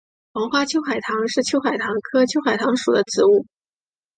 [0.33, 3.45] 黄花秋海棠是秋海棠科秋海棠属的植物。